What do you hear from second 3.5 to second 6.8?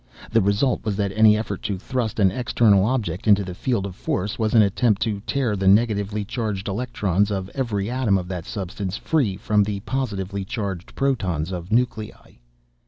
field of force was an attempt to tear the negatively charged